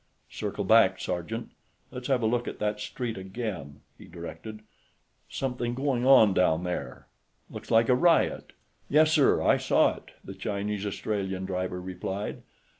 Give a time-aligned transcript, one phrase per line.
[0.31, 1.51] "Circle back, sergeant;
[1.91, 4.63] let's have a look at that street again," he directed.
[5.29, 7.05] "Something going on, down there;
[7.51, 8.53] looks like a riot."
[8.89, 12.41] "Yes, sir; I saw it," the Chinese Australian driver replied.